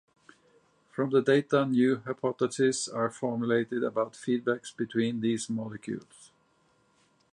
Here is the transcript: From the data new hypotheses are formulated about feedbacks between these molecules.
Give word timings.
From 0.89 1.11
the 1.11 1.21
data 1.21 1.63
new 1.67 1.97
hypotheses 1.97 2.87
are 2.87 3.11
formulated 3.11 3.83
about 3.83 4.13
feedbacks 4.13 4.75
between 4.75 5.21
these 5.21 5.47
molecules. 5.47 6.31